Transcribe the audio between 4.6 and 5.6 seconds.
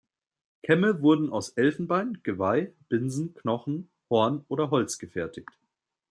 Holz gefertigt.